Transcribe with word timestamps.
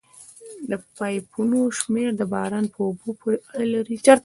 د 0.69 0.71
پایپونو 0.97 1.59
شمېر 1.79 2.09
د 2.17 2.21
باران 2.33 2.65
په 2.73 2.79
اوبو 2.87 3.09
پورې 3.19 3.37
اړه 3.59 3.67
لري 3.73 3.97